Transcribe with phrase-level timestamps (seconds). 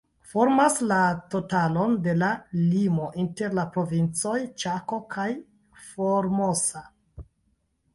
[0.29, 1.01] Formas la
[1.33, 2.31] totalon de la
[2.73, 5.31] limo inter la Provincoj Ĉako kaj
[5.95, 6.89] Formosa.